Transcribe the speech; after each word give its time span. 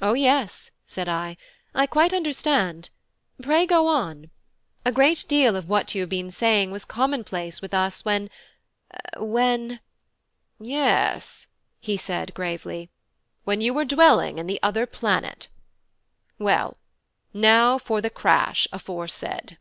"O 0.00 0.12
yes," 0.14 0.70
said 0.86 1.08
I, 1.08 1.36
"I 1.74 1.86
quite 1.88 2.14
understand: 2.14 2.90
pray 3.42 3.66
go 3.66 3.88
on; 3.88 4.30
a 4.84 4.92
great 4.92 5.24
deal 5.26 5.56
of 5.56 5.68
what 5.68 5.96
you 5.96 6.02
have 6.02 6.08
been 6.08 6.30
saying 6.30 6.70
was 6.70 6.84
common 6.84 7.24
place 7.24 7.60
with 7.60 7.74
us 7.74 8.04
when 8.04 8.30
when" 9.16 9.80
"Yes," 10.80 11.48
said 11.98 12.28
he 12.28 12.32
gravely, 12.32 12.88
"when 13.42 13.60
you 13.60 13.74
were 13.74 13.84
dwelling 13.84 14.38
in 14.38 14.46
the 14.46 14.60
other 14.62 14.86
planet. 14.86 15.48
Well, 16.38 16.76
now 17.34 17.78
for 17.78 18.00
the 18.00 18.10
crash 18.10 18.68
aforesaid. 18.72 19.58